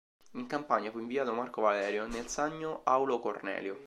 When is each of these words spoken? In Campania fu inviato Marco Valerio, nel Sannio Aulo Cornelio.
In 0.31 0.47
Campania 0.47 0.89
fu 0.89 0.97
inviato 0.97 1.31
Marco 1.31 1.61
Valerio, 1.61 2.07
nel 2.07 2.25
Sannio 2.25 2.81
Aulo 2.85 3.19
Cornelio. 3.19 3.79